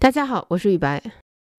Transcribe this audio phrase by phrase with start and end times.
[0.00, 1.02] 大家好，我是雨白。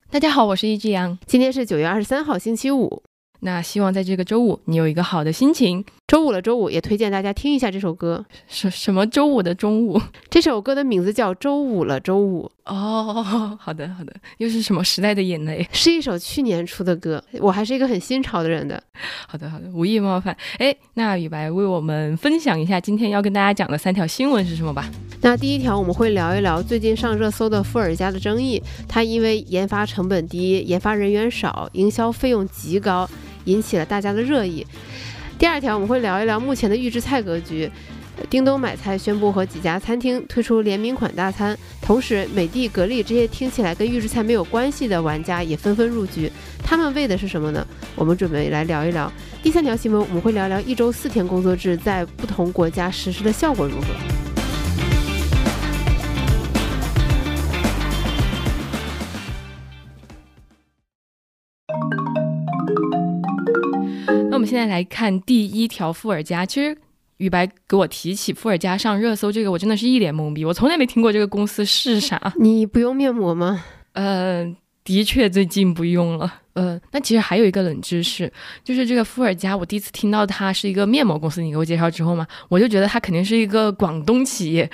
[0.09, 1.19] 大家好，我是易志阳。
[1.25, 3.03] 今天是九月二十三号，星期五。
[3.41, 5.83] 那希望在这个周五，你有一个好的心情。
[6.07, 8.25] 周五了，周五也推荐大家听一下这首歌。
[8.47, 10.01] 什什么周五的中午？
[10.29, 12.49] 这首歌的名字叫《周五了，周五》。
[12.73, 15.67] 哦，好的好的，又是什么时代的眼泪？
[15.73, 17.21] 是一首去年出的歌。
[17.41, 18.81] 我还是一个很新潮的人的。
[19.27, 20.35] 好的好的，无意冒犯。
[20.59, 24.89] 哎，那雨白为我们分享一下今天要跟大家讲的三条新闻是什么吧？
[25.21, 28.61] 那第一条，我们会聊一聊最近上热搜的富尔加的争议。
[28.87, 33.09] 它因为研发成本低、研发人员少、营销费用极高。
[33.45, 34.67] 引起了大家的热议。
[35.39, 37.71] 第二条，我们会聊一聊目前的预制菜格局。
[38.29, 46.31] 叮咚买菜宣布和几家餐厅推出联名款大餐，同时美的、格力这些听起来跟预制菜没有关系的玩家也纷纷入局。
[46.63, 47.65] 他们为的是什么呢？
[47.95, 49.11] 我们准备来聊一聊。
[49.41, 54.18] 第三条新闻，我们会聊聊一周四天工作制在不同国家实施的效果如何。
[64.49, 66.43] 现在来看第一条，富尔加。
[66.43, 66.75] 其实
[67.17, 70.43] 雨白给我提起富尔加上热搜这个，我真的是一脸懵逼。
[70.43, 72.33] 我从来没听过这个公司是啥。
[72.39, 73.63] 你不用面膜吗？
[73.93, 74.43] 呃，
[74.83, 76.33] 的确最近不用了。
[76.53, 78.31] 呃，那其实还有一个冷知识，
[78.63, 81.43] 就是这个富尔加，我第一次听到它是一个面膜公司。
[81.43, 84.67] 你给我介绍之后嘛，我就觉得它肯定是一个广东企业。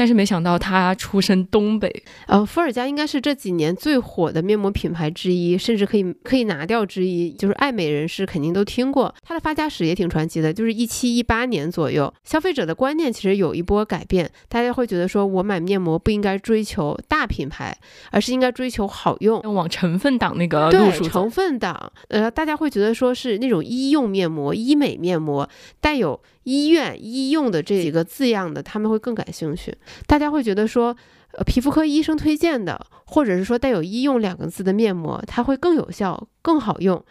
[0.00, 7.30] 但是没想到他出身东北，呃，伏尔加应该是这几年最火的面膜品牌之一，甚至可以可以拿掉之一。
[7.30, 10.54] 就是爱美人士肯定都听过，它的发家史也挺传奇的。
[10.54, 17.76] 就是一七一八年左右，消费者的观念其实有一波改变，大家会觉得说我买面膜不应该追求大品牌，
[18.10, 25.46] 而是应该追求好用，往成分党那个路数成分党，呃，大家会觉得说是那种医用面膜、医美面膜
[25.78, 26.18] 带有。
[26.44, 29.76] 医院医用的这几个字样的，他们会更感兴趣。
[30.06, 30.96] 大家会觉得说，
[31.32, 37.04] 呃，皮肤科医生推荐的，或者是说带有医用两个字的面膜，它会更有效、更好用。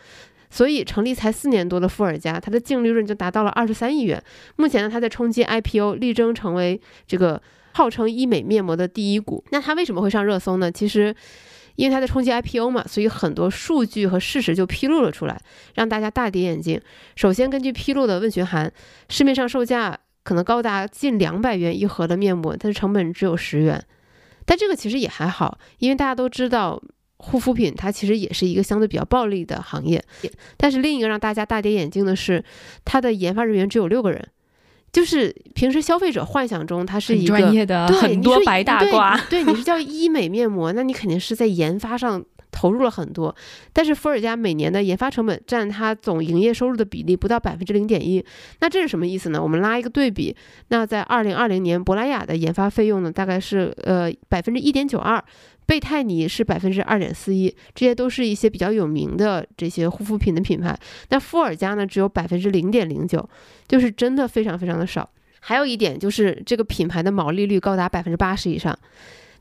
[0.49, 4.21] 所以，成立才四年多的富尔佳，它的净利润就达到了二十三亿元。
[4.55, 7.41] 目前呢，它在冲击 IPO，力争成为这个
[7.73, 9.43] 号称医美面膜的第一股。
[9.51, 10.71] 那它为什么会上热搜呢？
[10.71, 11.15] 其实。
[11.79, 15.41] 因为它在冲击 IPO 嘛，所以很多数据和事实就披露了出来，
[15.75, 16.79] 让大家大跌眼镜。
[17.15, 18.69] 首先，根据披露的问询函，
[19.07, 23.81] 市面上售价可能高达近两百元一盒的面膜，它的成本只有十元。
[24.45, 26.83] 但这个其实也还好，因为大家都知道
[27.15, 30.03] 护肤品它其实也是一个相对比较暴利的行业。
[30.57, 32.43] 但是另一个让大家大跌眼镜的是，
[32.83, 34.27] 它的研发人员只有六个人。
[34.91, 39.19] 就是平时消费者幻想中，它是一个专业的，很多白大褂。
[39.29, 43.35] 对，你是叫医美面膜，那你肯定是在研发上投入了很多。
[43.73, 48.23] 但是伏尔加每年的研发成本占它总营业收入的比例不到百分之零点一。
[48.59, 49.41] 那这是什么意思呢？
[49.41, 50.35] 我们拉一个对比，
[50.69, 55.23] 那在二零二零年，珀莱雅的研发费用呢，大概是呃百分之一点九二。
[55.65, 60.75] 贝泰尼是百分之二点四一，这些都是一些比较有名的这些护肤品的品牌。
[61.09, 63.29] 那伏尔佳呢，只有百分之零点零九，
[63.67, 65.07] 就是真的非常非常的少。
[65.41, 68.75] 还有一点就是这个品牌的毛利率高达百分之八十以上。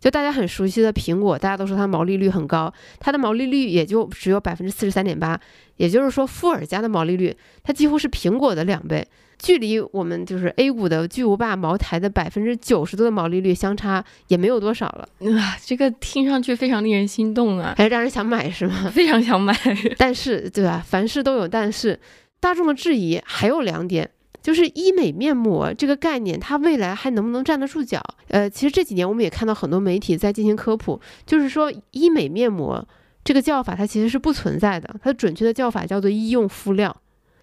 [0.00, 5.38] 就大家很熟悉的苹果，大家都说它毛利率很高，它的毛利率也就只有百分之四十三点八。
[5.76, 9.06] 也就是说，富尔佳的毛利率它几乎是苹果的两倍。
[9.38, 15.08] 距离我们就是 A 股的巨无霸茅台的百分之九十多的毛利率相差也没有多少了，
[15.38, 18.91] 啊，这个听上去非常令人心动啊，还是让人想买是吗？
[18.92, 19.56] 非常想买，
[19.97, 20.84] 但是对吧？
[20.84, 22.00] 凡事都有但是，
[22.41, 24.10] 大众的质疑还有两点，
[24.48, 28.03] 就是医美面膜这个概念，它未来还能不能站得住脚？
[28.28, 32.82] 呃，其实这几年我们也看到很多媒体在进行科普，就是说医美面膜
[33.22, 36.97] 这个叫法它其实是不存在的，它准确的叫法叫做医用敷料。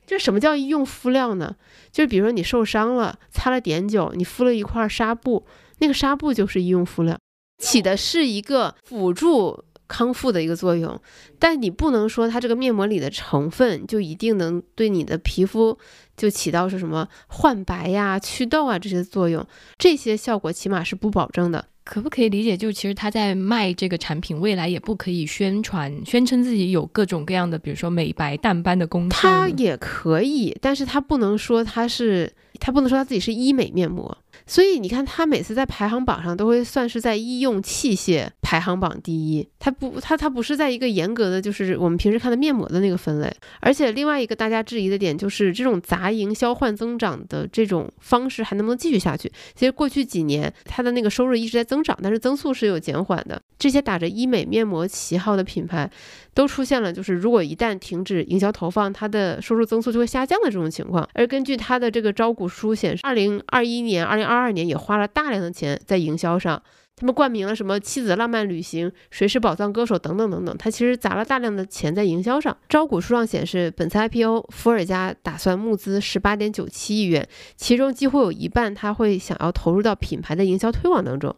[0.08, 1.56] 就什么叫医用敷料呢？
[1.92, 5.46] 就是比如说你受伤了，擦了碘酒，你敷了一块纱布，
[5.78, 7.16] 那个纱布就是医用敷料，
[7.60, 11.00] 起的是一个辅助康复的一个作用。
[11.40, 15.78] 但你不能说它这个面膜里的成分就一定能对你的皮肤
[16.16, 19.46] 就起到是什么焕白呀、祛痘啊这些作用，
[19.78, 21.66] 这些效果起码是不保证的。
[21.84, 29.16] 可不可以理解，就其实他在卖这个产品，未来也不可以宣传、宣称自己有各种各样的，比如说美白、淡斑的功效。
[29.16, 34.18] 他也可以，但是他不能说他是，他不能说他自己是医美面膜。
[34.48, 39.48] 所以你看，他每次在排行榜上都会算是在医用器械排行榜第一。
[39.60, 43.36] 它不，它它不是在一个严格的，就是我们平时看的面膜的那个分类。
[43.60, 49.32] 而且另外一个大家质疑的点就是，这种杂营销换增长的这种方式还能不能继续下去？
[49.56, 53.42] 其实过去几年，它的那个收入一直在增长，但是增速是有减缓的。
[53.58, 55.90] 这些打着医美面膜旗号的品牌，
[56.36, 61.08] 都出现了就是如果一旦停止营销投放，它的收入增速就会下降的这种情况。
[61.14, 66.62] 而根据它的这个招股书显示，二零二一年、二零二二二年也花了大量的钱在营销上。
[66.98, 72.56] 他们冠名了什么“妻子浪漫旅行”“谁是宝藏歌手”等等等等，他其实砸了大量的钱在营销上。
[72.70, 77.28] 招股书上显示，本次 IPO 伏尔加打算募资十八点九七亿元，
[77.58, 81.36] 其中几乎有一半他会想要投入到品牌的营销推广当中，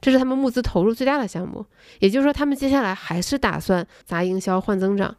[0.00, 1.66] 这是他们募资投入最大的项目。
[1.98, 5.16] 也就是说，他们接下来还是打算砸营销换增长。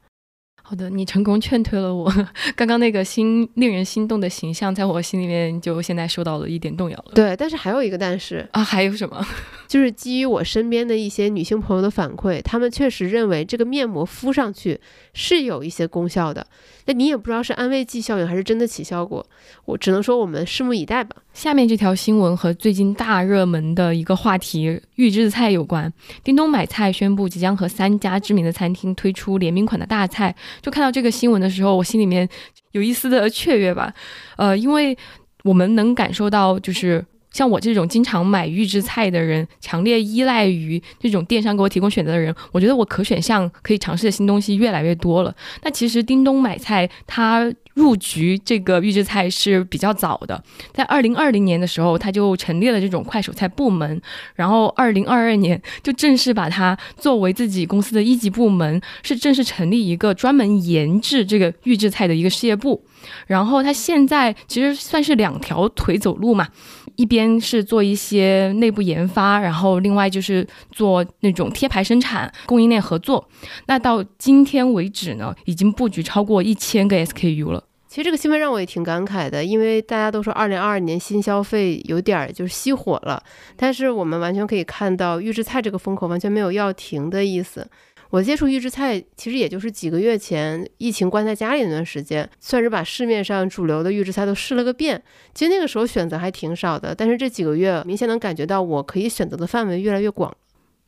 [0.63, 2.11] 好的，你成功劝退了我。
[2.55, 7.11] 刚刚那个心令人心动的形象，在我心里面就现在受到了一点动摇了。
[7.13, 9.25] 对，但是还有一个但是啊，还有什么？
[9.67, 14.79] 就是基于我身边的一些女性朋友的反馈，她们确实认为这个面膜敷上去
[15.13, 16.45] 是有一些功效的。
[16.85, 19.25] 那你也不知道是安慰剂效应还是真的起效果，
[19.65, 21.15] 我只能说我们拭目以待吧。
[21.33, 25.91] 下面这条新闻和最近大热门的一个话题预制菜有关。
[26.23, 30.35] 叮咚买菜宣布即将和三家知名的餐厅推出联名款的大菜。
[30.61, 32.27] 就看到这个新闻的时候，我心里面
[32.73, 33.93] 有一丝的雀跃吧。
[34.37, 34.95] 呃，因为
[35.43, 45.33] 我们能感受到，就是像我这种经常买预制菜的人，强烈依赖于这种电商给我提供选择的人，我觉得我可选项可以尝试的新东西越来越多了。
[45.63, 47.51] 那其实叮咚买菜它。
[47.73, 54.01] 入局这个预制菜是比较早的，在二零二零年的时候，他就成立了这种快手菜部门，
[54.35, 62.83] 然后二零二二年就正式把它作为自己公司的一级部门，是正式成立一个专门研制这个预制菜的一个事业部。
[63.27, 66.47] 然后他现在其实算是两条腿走路嘛，
[66.95, 73.27] 一边是做一些内部研发，然后另外就是做那种贴牌生产、供应链合作。
[73.67, 77.63] 那到今天为止呢，已经布局超过一千个 SKU 了。
[77.87, 83.21] 其实这个新闻让我也挺感慨的，因为大家都说二零二二年新消费有点儿就是熄火了，
[83.57, 87.69] 但是我们完全可以看到预制菜这个风口完全没有要停的意思。
[88.11, 95.01] 我接触预制菜其实也就是几个月前疫情关在家里那段时间，算是把市面上主流的预制菜都试了个遍。
[95.33, 100.35] 其实那个时候选择还挺少的，但是这几个月明显能感觉到我可以选择的范围越来越广。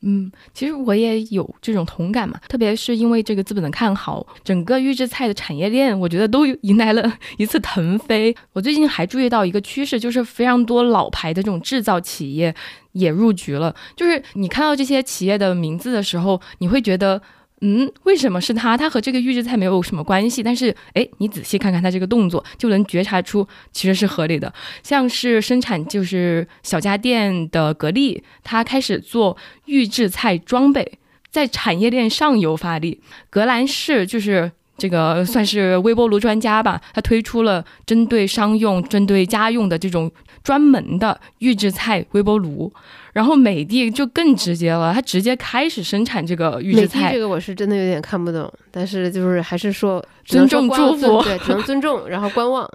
[0.06, 8.36] 嗯，其实我也有这种同感嘛，特别是因为这个资本的看好，整个预制菜的产业链，我觉得都迎来了一次腾飞。
[8.52, 12.54] 我最近还注意到一个趋势，就是非常多老牌的这种制造企业
[12.92, 13.74] 也入局了。
[13.96, 17.22] 就是你看到这些企业的名字的时候，你会觉得。
[17.66, 18.76] 嗯，为什么是他？
[18.76, 20.42] 他和这个预制菜没有什么关系。
[20.42, 24.52] 但是，哎，你仔细看看他这个动作，就能觉察出其实是合理的。
[24.82, 29.34] 像是生产就是小家电的格力，他开始做
[29.64, 30.98] 预制菜装备，
[31.30, 33.00] 在产业链上游发力。
[33.30, 40.10] 格兰仕就是这个算是微波炉专家吧，他推出了针对商用、针对家用的这种
[40.42, 42.72] 专门的预制菜微波炉。
[43.12, 47.12] 然后美的就更直接了，它直接开始生产这个预制菜。
[47.12, 52.68] 这个我是真的有点看不懂，但是就是还是说尊重祝福，对，只能尊重，然后观望。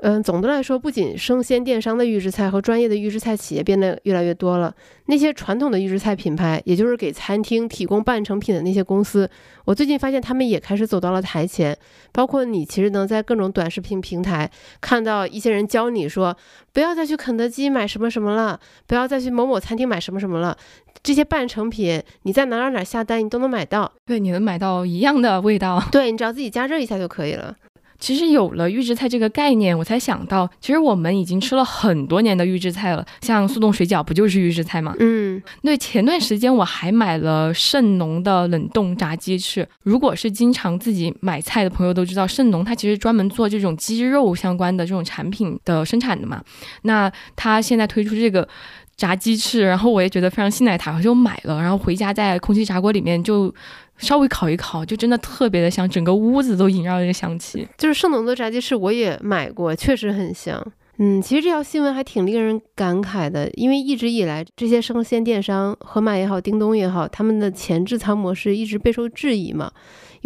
[0.00, 4.72] 嗯，总的来说，不仅生鲜电商的预制菜和专业的预制菜企业变得越来越多了，
[5.06, 9.28] 那些传统的预制菜品牌，也就是给餐厅提供半成品的那些公司，
[9.64, 11.76] 我最近发现他们也开始走到了台前。
[12.12, 14.48] 包括你其实能在各种短视频平台
[14.80, 16.36] 看到一些人教你说，
[16.72, 20.56] 不要再去肯德基买什么什么了，不要再去某某餐厅买什么什么了，
[21.02, 23.90] 这些半成品你在哪哪哪下单，你都能买到。
[24.06, 25.82] 对，你能买到一样的味道。
[25.90, 27.56] 对，你只要自己加热一下就可以了。
[27.98, 33.04] 其实有了预制菜这个概念，我才想到，其实我们已经吃了很多年的预制菜了。
[33.22, 34.94] 像速冻水饺不就是预制菜吗？
[35.00, 35.76] 嗯，对。
[35.76, 39.68] 前段时间我还买了盛农的冷冻炸鸡翅。
[39.82, 46.42] 如果是经常自己买菜的朋友都知道，盛农它其实专门做这种鸡肉相关的这种产品的生产的嘛。
[46.82, 48.48] 那它现在推出这个。
[48.96, 53.54] 炸鸡翅，然后我也觉得非常信赖它，我就买了，然后回家在空气炸锅里面就
[53.98, 57.68] 稍微烤一烤，就真的特别的香，整个屋子都萦绕着香气。
[57.76, 60.64] 就是圣农的炸鸡翅，我也买过，确实很香。
[61.00, 69.70] 嗯，其实这条新闻还挺令人感慨的，因为一直以来这些生鲜电商，盒马也好，叮咚也好，他们的前置仓模式一直备受质疑嘛。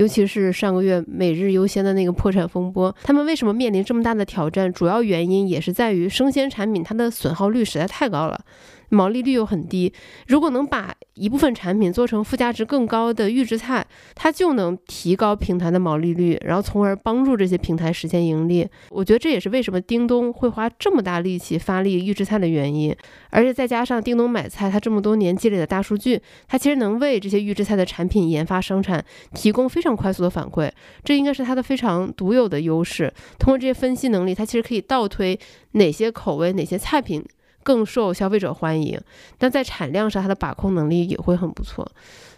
[0.02, 4.73] 尤其是上个月每日优先的那个破产风波，他们为什么面临这么大的挑战？
[4.73, 8.44] 主要原因也是在于生鲜产品它的损耗率实在太高了。
[8.88, 9.90] 毛利率又很低，
[10.26, 18.68] 如果能把一部分产品做成附加值更高的预制菜，它就能提高平台的毛利率，然后从而帮助这些平台实现盈利。
[18.90, 22.94] 我觉得这也是为什么叮咚会花这么大力气发力预制菜的原因。
[23.30, 30.70] 而且再加上叮咚买菜，它这么多年积累的大数据，它其实能为这些预制菜的产品研发生产提供非常快速的反馈，
[31.04, 33.12] 这应该是它的非常独有的优势。
[33.38, 35.38] 通过这些分析能力，它其实可以倒推
[35.72, 37.25] 哪些口味、哪些菜品。
[37.64, 39.00] 更受消费者欢迎，
[39.38, 41.88] 但在产量上，它的把控能力也会很不错。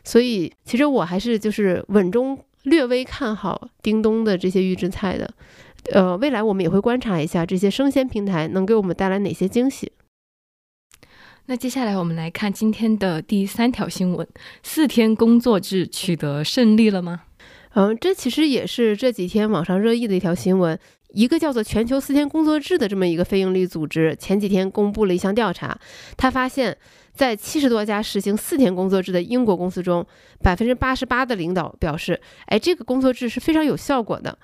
[0.04, 5.32] 所以，其实我还是就是稳中略微看好叮咚的这些预制菜的。
[5.92, 9.90] 呃，未来我们也会观察一下这些生鲜平台能给我们带来哪些惊喜。
[11.46, 14.28] 那接下来我们来看今天的第三条新闻：
[14.62, 17.22] 四天工作制取得胜利了吗？
[17.76, 20.78] 嗯，这其实也是这几天网上热议的一条新闻。
[21.08, 25.76] 一个叫做“全球四天工作制”的这么一个非营利组织，前几天公布了一项调查，
[26.16, 26.76] 他发现，
[27.12, 30.06] 在七十多家实行四天工作制的英国公司中，
[30.40, 34.36] 百分之八十八的领导表示，哎，这个工作制是非常有效果的。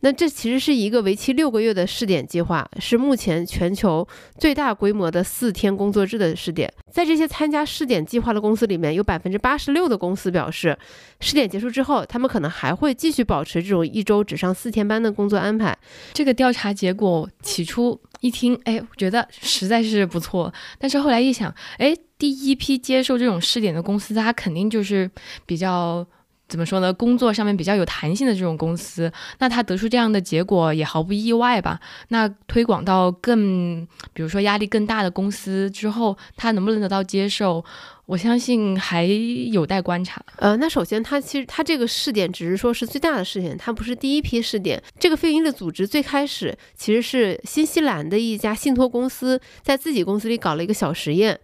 [0.00, 4.06] 那这其实是一个为期六个月的试点计划，是目前全球
[4.38, 6.72] 最大规模的四天工作制的试点。
[6.90, 10.78] 在这些参加试点计划的公司里面，有百分之八十六的公司表示，
[11.20, 15.76] 试点结束之后，他们可能还会继续保持这种一周只上四天班的工作安排。
[16.12, 20.52] 这个调查结果起初一听，哎，我觉得实在是不错。
[20.78, 25.10] 但是后来一想，哎，第一批接受这种试点的公司，它肯定就是
[25.44, 26.06] 比较。
[26.48, 26.92] 怎么说呢？
[26.92, 31.78] 工作上面比较有弹性的这种公司，那他得出这样的结果也毫不意外吧？
[32.08, 37.64] 那推广到更，比如说压力更大的公司之后，他能不能得到接受？
[38.08, 40.24] 我相信还有待观察。
[40.36, 44.82] 呃，那首先，它其实它这个试点只是说是最大的试点，它不是第一批试点。
[44.98, 51.38] 这个非营利组织最开始其实是新西兰的一家信托公司在自己公司里搞了一个小实验。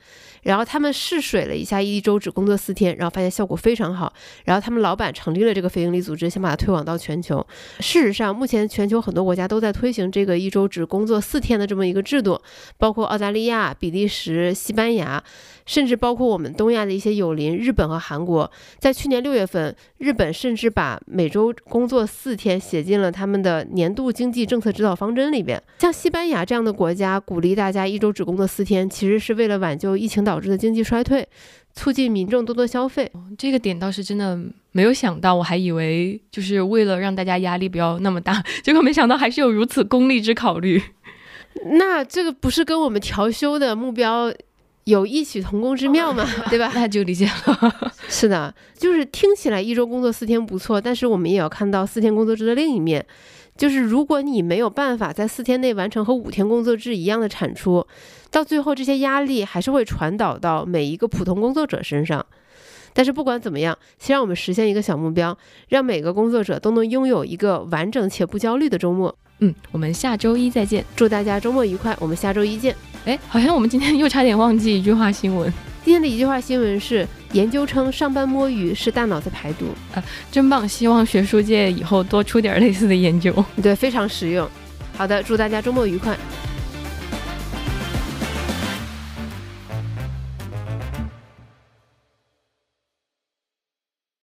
[0.45, 4.13] 然后他们试水了一下，一周只工作四天，然后发现效果非常好。
[4.45, 7.47] 然后他们老板成立了这个非营利组织，想把它推广到全球。
[7.81, 12.39] 事实上，目前全球很多国家都在推行这个一周只工作四天的这么一个制度，
[12.77, 15.25] 包括澳大利亚、比利时、西班牙，
[15.67, 18.49] 甚至包括我们东亚的一些友邻日本和韩国。
[18.79, 25.61] 在去年六月份，日本甚至把每周工作四天写进了他们的年度经济政策指导方针里边。
[25.81, 30.41] 像西班牙这样的国家，鼓励大家一周只工作四天，其实是为了挽救疫情导。
[30.45, 31.27] 致的经济衰退，
[31.73, 34.39] 促进民众多多消费，这个点倒是真的
[34.73, 35.35] 没有想到。
[35.35, 40.83] 我还以为就是为了让大家压力不要那么大， 结果没想到还是有如此功利之考虑。
[41.79, 44.31] 那这个不是跟我们调休的目标
[44.85, 46.27] 有异曲同工之妙嘛？
[46.51, 46.71] 对吧？
[46.75, 47.93] 那就理解了。
[48.09, 53.05] 是的，就是听起来一周工作四天不错，但是我们也要看到四天工作制的另一面。
[53.57, 57.87] 就是如果你没有办法在四天内完成和五天工作制一样的产出，
[58.31, 62.27] 到最后这些压力还是会传导到每一个普通工作者身上。
[62.95, 65.37] 但是不管怎么样，先让我们实现一个小目标，
[65.69, 69.15] 让每个工作者都能拥有一个完整且不焦虑的周末。
[69.41, 71.95] 嗯，我们下周一再见，祝大家周末愉快。
[72.01, 72.75] 我们下周一见。
[73.05, 75.53] 哎，好像我们今天又差点忘记一句话新闻。
[75.85, 80.67] 今天的一句话新闻是：研究称上班摸鱼是大脑在排毒啊，真棒！
[80.67, 84.49] 希望学术界以后多出点类似的研究，对，非常实用。
[84.97, 86.17] 好的，祝大家周末愉快。